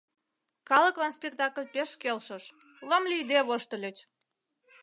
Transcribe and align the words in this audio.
Калыклан 0.69 1.11
спектакль 1.19 1.71
пеш 1.73 1.91
келшыш, 2.01 2.43
лым 2.89 3.03
лийде 3.11 3.39
воштыльыч. 3.47 3.97